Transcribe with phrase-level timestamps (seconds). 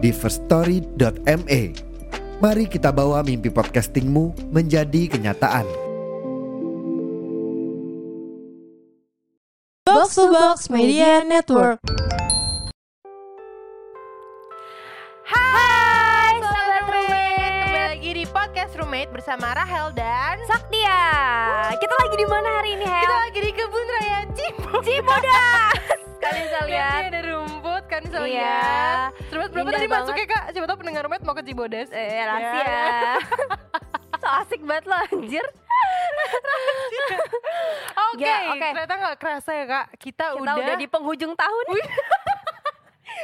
[0.00, 1.62] di firststory.me.
[2.40, 5.68] Mari kita bawa mimpi podcastingmu menjadi kenyataan.
[9.84, 11.84] Box to Box Media Network.
[15.28, 21.00] Hai, Sobat Roommate Kembali lagi di podcast Roommate bersama Rahel dan Saktia.
[21.76, 23.04] Kita lagi di mana hari ini, Hel?
[23.04, 24.20] Kita lagi di kebun raya
[24.80, 26.00] Cibodas.
[26.30, 28.24] Kalian bisa Lihat ada rumput kan bisa Iya.
[28.24, 30.04] lihat Terus berapa Indah tadi banget.
[30.06, 30.44] masuknya kak?
[30.50, 32.62] Siapa tau pendengar Roommate mau ke Cibodas Eh, rahasia.
[32.62, 33.14] Ya.
[34.20, 35.46] so asik banget lo anjir.
[38.10, 38.66] Oke, oke.
[38.68, 41.64] ternyata gak kerasa ya kak Kita, Kita udah, di penghujung tahun.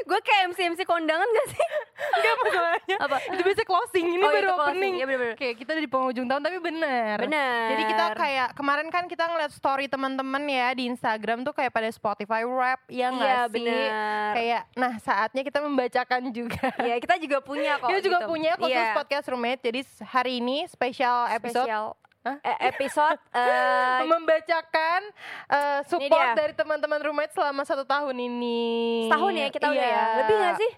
[0.02, 1.64] Gue kayak MC-MC kondangan gak sih?
[2.16, 3.16] Enggak masalahnya Apa?
[3.26, 4.68] Itu biasanya closing, ini Oh, baru itu closing.
[4.68, 5.34] opening Iya, bener-bener.
[5.34, 7.66] Oke, kita udah di penghujung tahun tapi bener Bener.
[7.66, 11.88] Jadi kita kayak kemarin kan kita ngeliat story teman-teman ya di Instagram tuh kayak pada
[11.88, 13.52] Spotify rap ya nggak Iya, sih?
[13.54, 14.30] bener.
[14.32, 16.68] Kayak nah saatnya kita membacakan juga.
[16.78, 17.88] Iya, kita juga punya kok.
[17.88, 18.28] kita juga gitu.
[18.28, 18.92] punya khusus Iya.
[18.92, 19.60] podcast roommate.
[19.62, 21.96] Jadi hari ini spesial episode Spesial.
[22.26, 22.36] Hah?
[22.42, 25.00] Eh, episode eh, membacakan
[25.46, 29.06] eh, support dari teman-teman roommate selama satu tahun ini.
[29.06, 29.94] setahun ya kita udah Iya.
[29.94, 30.06] ya.
[30.18, 30.72] Lebih gak sih?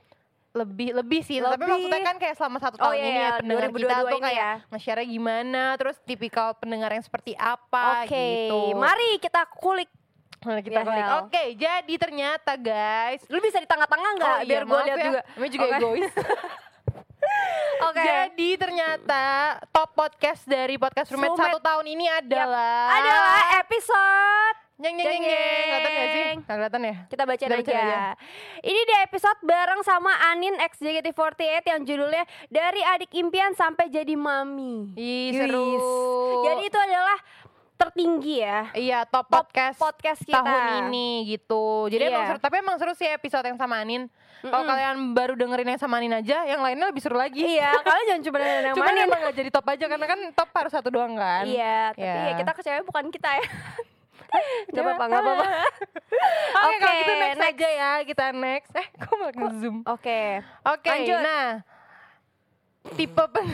[0.51, 1.71] lebih lebih sih tapi Lebih.
[1.71, 4.09] maksudnya kan kayak selama satu Oh, tahun iya, ini iya, ya pendengar kita 2022 tuh
[4.11, 4.53] ini kayak ya.
[4.67, 9.91] nge-share gimana terus tipikal pendengar yang seperti apa Oke, gitu mari kita kulik.
[10.41, 11.03] Nah, kita balik.
[11.05, 11.19] Hel.
[11.21, 13.23] Oke, jadi ternyata guys.
[13.27, 14.31] Lu bisa di tengah-tengah nggak?
[14.33, 15.05] Oh, iya, biar gue lihat ya.
[15.05, 15.21] juga.
[15.29, 15.77] Namanya juga Oke.
[15.77, 16.13] egois.
[17.89, 18.03] Oke.
[18.03, 19.23] Jadi ternyata
[19.71, 21.39] top podcast dari podcast Roommate.
[21.39, 25.67] satu tahun ini adalah Adalah episode Jeng jeng jeng jeng.
[25.67, 26.27] Kelihatan gak sih?
[26.47, 26.97] Kelihatan ya?
[27.11, 27.75] Kita Kita aja.
[27.83, 28.03] aja.
[28.63, 34.15] Ini di episode bareng sama Anin ex JKT48 yang judulnya Dari Adik Impian Sampai Jadi
[34.15, 34.95] Mami.
[34.95, 35.83] Ih, seru.
[36.47, 37.19] Jadi itu adalah
[37.79, 38.61] tertinggi ya.
[38.75, 40.35] Iya, top, Top podcast, podcast kita.
[40.37, 41.87] tahun ini gitu.
[41.87, 42.11] Jadi Iya.
[42.11, 44.11] emang seru, tapi emang seru sih episode yang sama Anin.
[44.39, 44.71] Kalau Mm-mm.
[44.71, 47.39] kalian baru dengerin yang sama Anin aja, yang lainnya lebih seru lagi.
[47.39, 49.05] Iya, kalian jangan cuma dengerin yang Cuma Anin.
[49.05, 51.45] emang gak jadi top aja karena kan top harus satu doang kan.
[51.45, 52.23] Iya, tapi Iya.
[52.25, 53.47] ya kita kecewa bukan kita ya.
[54.69, 55.45] Gak apa-apa, gak apa-apa.
[56.61, 57.49] Oke, kalau gitu next, next.
[57.49, 58.71] aja ya kita next.
[58.75, 59.77] Eh, kok malah nge-zoom?
[59.87, 60.21] Oke.
[60.67, 61.17] Oke, lanjut.
[61.19, 61.47] nah
[62.91, 63.47] tipe pen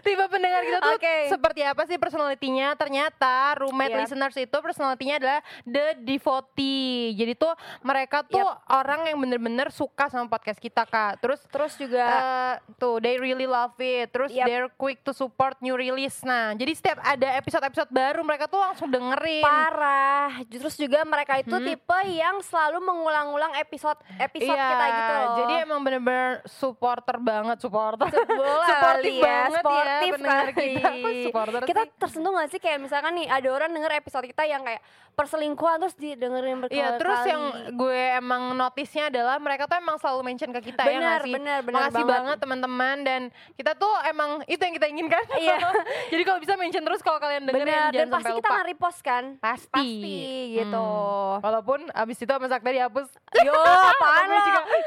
[0.00, 1.16] tipe pendengar kita tuh Oke.
[1.28, 2.74] seperti apa sih personalitinya?
[2.74, 4.00] Ternyata roommate Yap.
[4.04, 7.14] listeners itu personalitinya adalah the devotee.
[7.14, 11.18] Jadi tuh mereka tuh orang yang bener-bener suka sama podcast kita kak.
[11.18, 14.10] Terus Terus juga eh, tuh they really love it.
[14.10, 14.44] Terus Yap.
[14.44, 16.20] they're quick to support new release.
[16.22, 19.44] Nah, jadi setiap ada episode-episode baru mereka tuh langsung dengerin.
[19.44, 20.42] parah.
[20.44, 21.62] Terus juga mereka itu Hmm.
[21.62, 25.28] tipe yang selalu mengulang-ulang episode episode Iya, kita gitu loh.
[25.36, 28.10] Jadi emang bener-bener supporter banget, supporter.
[28.10, 30.66] Bola Supportive ya, banget ya sportif pendengar kali.
[30.74, 30.90] kita.
[30.90, 31.92] Kok supporter kita sih?
[31.96, 34.82] tersentuh gak sih kayak misalkan nih ada orang denger episode kita yang kayak
[35.14, 36.82] perselingkuhan terus didengerin berkali-kali.
[36.82, 37.42] Iya, terus yang
[37.72, 41.32] gue emang notisnya adalah mereka tuh emang selalu mention ke kita ya Benar, nggak sih?
[41.32, 42.14] benar, benar Makasih banget.
[42.18, 43.20] banget teman-teman dan
[43.54, 45.24] kita tuh emang itu yang kita inginkan.
[45.34, 45.56] Iya.
[46.12, 49.00] Jadi kalau bisa mention terus kalau kalian dengerin benar dan jangan pasti sampai kita nge-repost
[49.00, 49.24] kan?
[49.38, 49.70] Pasti.
[49.70, 50.18] Pasti
[50.56, 50.82] gitu.
[50.82, 51.38] Hmm.
[51.40, 53.08] Walaupun abis itu sama Sakta dihapus.
[53.38, 53.54] Yo,
[53.94, 54.42] apaan lo?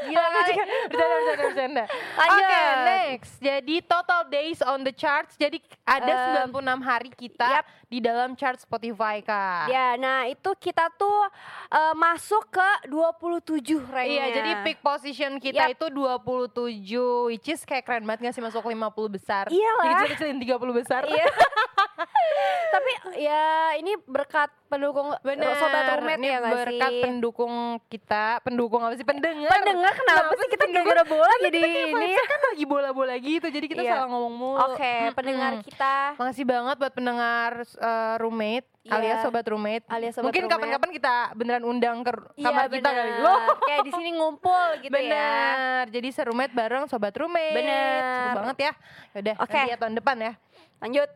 [0.06, 0.54] Gila kali.
[0.88, 1.84] Bercanda, bercanda, bercanda.
[2.18, 3.32] Oke, next.
[3.40, 5.36] Jadi total days on the charts.
[5.36, 7.66] Jadi ada Em, 96 hari kita yap.
[7.86, 9.68] di dalam chart Spotify, Kak.
[9.68, 11.30] Ya, nah itu kita tuh
[11.70, 14.06] eh, masuk ke 27 ranknya.
[14.08, 15.76] Iya, jadi pick position kita Yap.
[15.76, 18.78] itu 27 which is kayak keren banget gak sih masuk 50
[19.10, 19.46] besar.
[19.48, 19.84] Iyalah.
[20.04, 21.02] Dikecil-kecilin 30 besar.
[21.04, 21.28] Iya.
[22.74, 23.46] Tapi ya
[23.76, 25.56] ini berkat pendukung Bener.
[25.56, 27.04] sobat Ini ya gak berkat sih?
[27.04, 27.54] pendukung
[27.88, 29.08] kita, pendukung apa sih?
[29.08, 29.50] Pendengar.
[29.50, 32.24] Pendengar kenapa sih kita gara-gara bola jadi ini ya?
[32.24, 33.92] kan lagi bola-bola gitu, jadi kita Iya.
[33.96, 34.58] salah ngomong mulu.
[34.68, 35.16] Oke, Mm-mm.
[35.16, 38.94] pendengar kita Makasih banget buat pendengar uh, roommate Iya.
[38.94, 39.84] alias sobat roommate.
[39.86, 42.96] Alias sobat Mungkin kapan-kapan kita beneran undang ke Iya, kamar kita bener.
[42.98, 43.12] kali.
[43.20, 43.40] Loh.
[43.62, 44.96] Kayak di sini ngumpul gitu ya.
[44.96, 45.84] Bener.
[45.92, 47.52] Jadi seroommate bareng sobat roommate.
[47.54, 48.00] Bener.
[48.00, 48.72] Seru banget ya.
[49.14, 49.52] Yaudah, Oke.
[49.54, 50.34] nanti ya tahun depan ya.
[50.80, 51.10] Lanjut.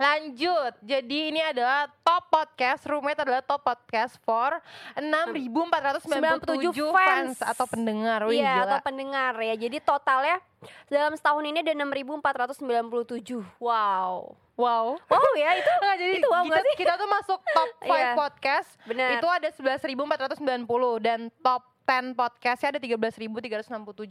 [0.00, 0.72] Lanjut.
[0.80, 2.88] Jadi ini adalah top podcast.
[2.88, 4.56] Roommate adalah top podcast for
[4.96, 6.88] 6.497 fans.
[6.88, 7.36] fans.
[7.44, 8.24] atau pendengar.
[8.24, 8.64] Wih, iya, gila.
[8.66, 9.54] atau pendengar ya.
[9.54, 10.40] Jadi totalnya
[10.88, 13.44] dalam setahun ini ada 6497.
[13.60, 14.40] Wow.
[14.56, 14.86] Wow.
[14.98, 16.74] Wow ya itu Nggak, jadi Itu wow kita, sih?
[16.76, 18.12] kita tuh masuk top 5 Iya.
[18.14, 19.08] podcast Benar.
[19.16, 20.64] itu ada 11.490
[20.98, 23.66] dan top 10 podcastnya ada 13.367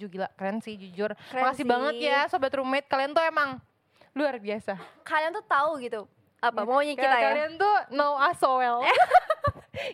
[0.10, 1.70] gila keren sih jujur Keren makasih sih.
[1.70, 3.56] banget ya sobat roommate kalian tuh emang
[4.12, 6.02] luar biasa Kalian tuh tahu gitu
[6.40, 7.26] apa maunya Kayak kita ya?
[7.26, 8.80] kalian tuh know us so well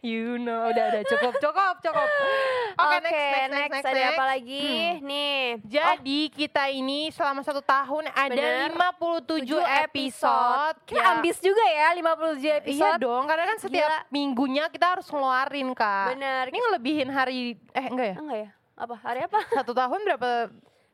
[0.01, 4.12] you know udah udah cukup cukup cukup oke Oke, next next next next, ada next.
[4.12, 4.67] apa lagi?
[5.00, 5.41] Nih.
[5.63, 8.69] Jadi kita ini selama satu tahun ada Bener.
[8.69, 10.75] 57 tujuh episode.
[10.83, 11.06] Kita Ya.
[11.13, 13.00] ambis juga ya 57 Iya episode.
[13.00, 14.00] dong, karena kan setiap Gila.
[14.11, 16.13] minggunya kita harus ngeluarin kak.
[16.13, 16.44] Bener.
[16.45, 17.38] Ini ngelebihin hari,
[17.71, 18.15] eh enggak ya?
[18.18, 18.50] Enggak ya?
[18.75, 18.95] Apa?
[18.97, 19.39] Hari apa?
[19.53, 20.29] Satu tahun berapa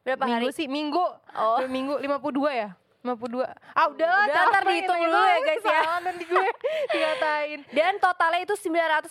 [0.02, 0.56] Berapa minggu hari?
[0.56, 0.66] sih?
[0.66, 1.02] Minggu.
[1.32, 1.58] Oh.
[1.66, 2.14] Minggu 52
[2.52, 2.70] ya?
[3.02, 3.42] 52.
[3.74, 5.82] Ah udah, Udah, ntar dihitung hitung dulu ya, guys, ya.
[6.00, 6.46] nanti gue
[6.94, 7.60] dikatain.
[7.70, 9.10] Dan totalnya itu 947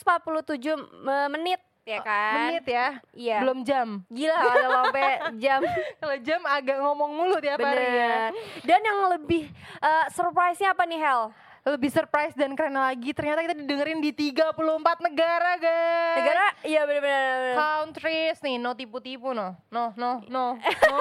[1.01, 2.35] me- menit ya kan?
[2.47, 3.39] Menit ya, Iya.
[3.41, 4.07] belum jam.
[4.07, 5.09] Gila kalau sampai
[5.43, 5.61] jam
[5.97, 8.31] Kalau jam agak ngomong mulu tiap hari ya.
[8.63, 11.35] Dan yang lebih eh, surprise-nya apa nih Hel?
[11.61, 14.57] Lebih surprise dan keren lagi, ternyata kita didengerin di 34
[15.05, 16.17] negara guys.
[16.17, 16.47] Negara?
[16.65, 17.53] Iya bener-bener.
[17.53, 20.57] countries nih, no tipu-tipu no, no, no, no,
[20.89, 20.97] no.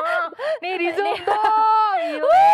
[0.59, 2.47] nih di zoom tuh, gila.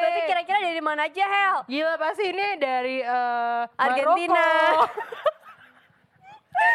[0.00, 1.56] Berarti kira-kira dari mana aja Hel?
[1.68, 4.44] Gila pasti ini dari eh, Argentina.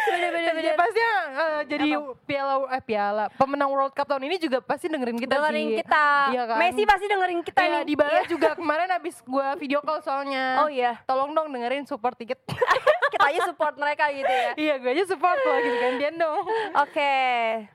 [0.06, 0.54] Bener-bener.
[0.58, 1.90] Ya, pasti eh, jadi
[2.24, 5.78] piala eh piala pemenang World Cup tahun ini juga pasti dengerin kita dengerin sih.
[5.82, 6.06] kita.
[6.32, 6.58] Iya kan?
[6.58, 7.84] Messi pasti dengerin kita Iya, nih.
[7.84, 8.24] di Bala Iya.
[8.28, 10.62] juga kemarin abis gua video call soalnya.
[10.62, 11.02] Oh iya.
[11.04, 12.40] Tolong dong dengerin support tiket.
[13.16, 14.52] kita aja support mereka gitu ya.
[14.56, 16.44] iya, gue aja support loh gitu gantian dong.
[16.76, 17.16] Oke.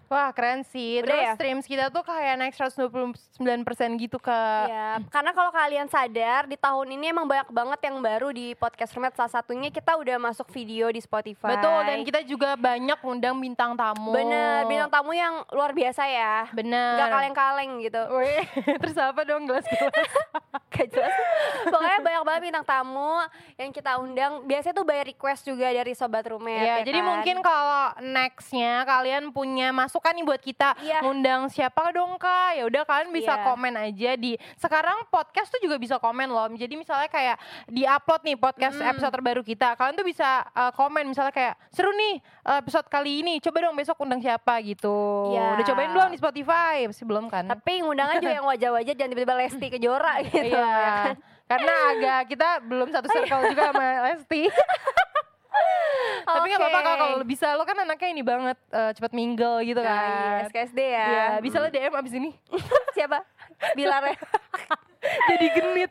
[0.07, 1.01] Wah, keren sih.
[1.01, 1.33] Udah Terus ya?
[1.33, 3.39] streams kita tuh kayak naik 129%
[3.97, 4.67] gitu, Kak.
[4.67, 8.91] Ya, karena kalau kalian sadar di tahun ini emang banyak banget yang baru di podcast
[8.91, 11.55] Roommate salah satunya kita udah masuk video di Spotify.
[11.55, 14.11] Betul, dan kita juga banyak undang bintang tamu.
[14.11, 16.47] Bener, bintang tamu yang luar biasa ya.
[16.51, 16.97] Bener.
[16.97, 18.03] Gak kaleng-kaleng gitu.
[18.13, 18.45] Wih,
[18.81, 20.11] terus apa dong gelas-gelas?
[20.71, 21.13] Gak jelas.
[21.67, 23.13] Pokoknya banyak banget bintang tamu
[23.55, 24.33] yang kita undang.
[24.45, 26.63] Biasanya tuh by request juga dari sobat roommate.
[26.63, 27.07] Ya, ya jadi kan?
[27.07, 31.03] mungkin kalau nextnya kalian punya masukan nih buat kita Iya.
[31.03, 32.55] ngundang siapa dong kak?
[32.55, 33.45] Ya udah kalian bisa Iya.
[33.45, 36.47] komen aja di sekarang podcast tuh juga bisa komen loh.
[36.51, 37.37] Jadi misalnya kayak
[37.67, 38.89] di upload nih podcast Hmm.
[38.89, 43.21] episode terbaru kita, kalian tuh bisa uh, komen misalnya kayak seru nih uh, episode kali
[43.21, 45.31] ini, coba dong besok undang siapa gitu.
[45.31, 45.55] Iya.
[45.55, 46.85] Udah cobain belum di Spotify?
[46.85, 47.45] Masih belum kan?
[47.45, 50.51] Tapi ngundangnya juga yang wajah-wajah jangan tiba-tiba Lesti Kejora gitu.
[50.51, 50.59] Iya.
[50.59, 51.17] ya kan?
[51.45, 54.43] Karena agak kita belum satu circle juga sama Lesti.
[56.21, 59.83] Tapi nggak apa-apa kak kalau bisa lo kan anaknya ini banget eh, cepet mingle gitu
[59.83, 60.07] Nah, kan.
[60.39, 61.07] iya, SKSD ya.
[61.07, 62.31] Iya, bisa lo DM abis ini.
[62.97, 63.19] Siapa?
[63.75, 64.17] Bilar ya.
[65.29, 65.91] Jadi genit.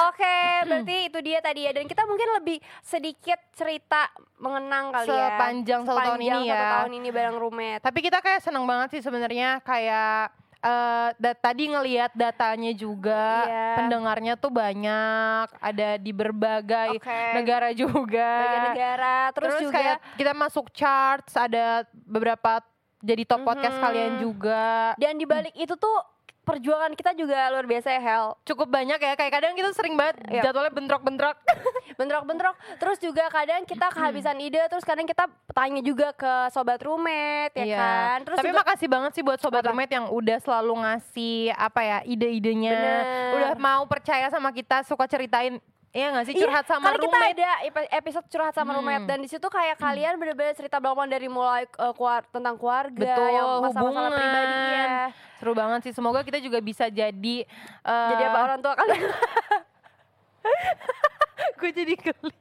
[0.00, 1.72] Oke, berarti itu dia tadi ya.
[1.72, 5.26] Dan kita mungkin lebih sedikit cerita mengenang kali ya.
[5.32, 6.70] Sepanjang satu tahun Sepanjang ini satu ya.
[6.72, 7.82] tahun ini bareng roommate.
[7.82, 13.78] Tapi kita kayak seneng banget sih sebenarnya kayak eh da- tadi ngelihat datanya juga Iya.
[13.78, 17.18] pendengarnya tuh banyak ada di berbagai Oke.
[17.32, 19.16] negara juga Negara-negara.
[19.30, 22.58] Terus, Terus, juga kayak kita masuk charts ada beberapa
[22.98, 23.84] jadi top podcast Mhm.
[23.86, 25.94] kalian juga dan di balik itu tuh
[26.48, 28.26] perjuangan kita juga luar biasa ya Hel.
[28.42, 30.42] cukup banyak ya kayak kadang kita sering banget Iya.
[30.48, 31.36] jadwalnya bentrok-bentrok
[31.98, 32.54] Bentrok-bentrok.
[32.78, 34.62] Terus juga kadang kita kehabisan ide.
[34.70, 37.76] Terus kadang kita tanya juga ke sobat roommate ya Iya.
[37.76, 38.18] kan.
[38.22, 39.68] Terus Tapi juga, makasih banget sih buat sobat Apa?
[39.68, 42.78] roommate yang udah selalu ngasih apa ya ide-idenya,
[43.34, 45.58] udah mau percaya sama kita, suka ceritain
[45.98, 48.78] Iya gak sih Iya, curhat sama karena kita ada epi- episode curhat sama Hmm.
[48.78, 52.94] roommate dan di situ kayak kalian bener-bener cerita belakang dari mulai uh, keluar tentang keluarga,
[52.94, 54.12] Betul, yang masalah-masalah hubungan.
[54.14, 54.86] pribadi ya.
[55.36, 55.92] Seru banget sih.
[55.92, 57.36] Semoga kita juga bisa jadi
[57.80, 59.02] eh, Jadi apa orang tua kalian?
[61.58, 62.38] gue jadi geli.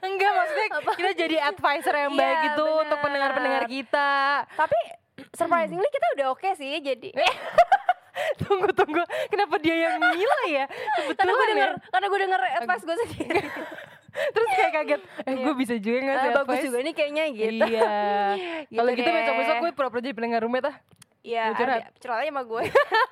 [0.00, 2.80] Enggak maksudnya kita jadi advisor yang Iya, baik gitu bener.
[2.82, 4.10] untuk pendengar-pendengar kita.
[4.50, 4.78] Tapi
[5.38, 7.10] surprisingly kita udah oke sih jadi.
[8.42, 10.66] tunggu tunggu, kenapa dia yang nilai ya?
[11.18, 11.90] karena gue denger, ya.
[11.90, 13.42] karena gue denger advice gue sendiri.
[14.14, 17.64] Terus kayak kaget, eh gue bisa juga nggak sih Ah, bagus juga nih kayaknya gitu.
[17.66, 17.90] Iya.
[18.38, 19.14] Gitu Kalau gitu deh.
[19.18, 20.76] besok-besok gue pura-pura jadi pendengar roommate ah.
[21.24, 21.88] Iya, curhat.
[22.04, 22.62] curhat aja sama gue.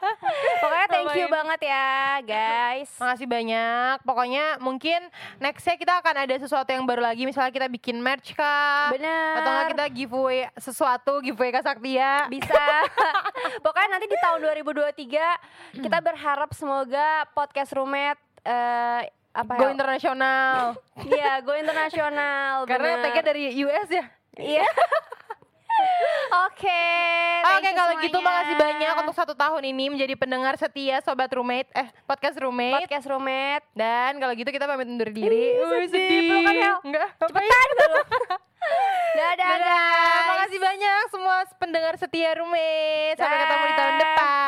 [0.63, 1.89] Pokoknya thank you banget ya
[2.21, 2.93] guys.
[3.01, 4.05] Makasih banyak.
[4.05, 5.01] Pokoknya mungkin
[5.41, 7.25] nextnya kita akan ada sesuatu yang baru lagi.
[7.25, 8.93] Misalnya kita bikin merch kah?
[8.93, 9.41] Bener.
[9.41, 12.29] Atau nggak kita giveaway sesuatu, giveaway Kak Saktia.
[12.29, 12.53] bisa
[13.65, 20.77] pokoknya nanti di tahun 2023 kita berharap semoga podcast roommate eh, apa Go ya internasional.
[21.09, 24.05] Iya, go internasional Karena tagnya dari US ya.
[24.37, 24.65] iya
[26.49, 26.81] Oke, Oke
[27.45, 31.69] thank you kalau gitu makasih banyak untuk satu tahun ini menjadi pendengar setia Sobat Roommate
[31.77, 32.89] Eh podcast Roommate.
[32.89, 33.65] Podcast roommate.
[33.77, 35.61] Dan kalau gitu kita pamit undur diri.
[35.61, 36.77] Ih, sedih, pelukan, Hel.
[36.89, 37.67] Enggak Cepetan.
[37.77, 38.01] dulu.
[39.19, 43.19] Dadah, Dadah, makasih banyak semua pendengar setia Roommate.
[43.19, 44.43] Sampai ketemu di tahun depan